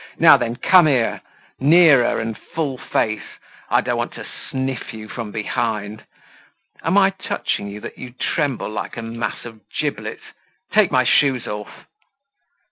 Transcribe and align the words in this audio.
Now 0.17 0.35
then, 0.35 0.55
come 0.55 0.87
here! 0.87 1.21
Nearer 1.59 2.19
and 2.19 2.35
full 2.35 2.75
face. 2.79 3.37
I 3.69 3.81
don't 3.81 3.99
want 3.99 4.13
to 4.13 4.25
sniff 4.49 4.95
you 4.95 5.07
from 5.07 5.31
behind. 5.31 6.05
Am 6.81 6.97
I 6.97 7.11
touching 7.11 7.67
you 7.67 7.79
that 7.81 7.99
you 7.99 8.15
tremble 8.19 8.69
like 8.71 8.97
a 8.97 9.03
mass 9.03 9.45
of 9.45 9.61
giblets? 9.69 10.23
Take 10.73 10.89
my 10.89 11.03
shoes 11.03 11.45
off." 11.45 11.85